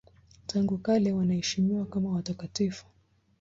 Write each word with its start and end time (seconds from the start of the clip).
Tangu 0.47 0.77
kale 0.77 1.11
wanaheshimiwa 1.11 1.85
kama 1.85 2.09
watakatifu. 2.11 2.85